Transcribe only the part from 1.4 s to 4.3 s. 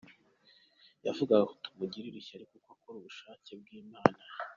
ko tumugirira ishyari kuko akora ubushake bw’Imana.